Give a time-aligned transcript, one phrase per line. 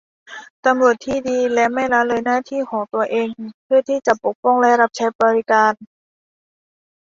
[0.65, 3.29] ตำรวจที่ดีจะไม่ละเลยหน้าที่ของตัวเอง
[3.63, 5.73] เพื่อที่จะปกป้องและรับใช้บริการ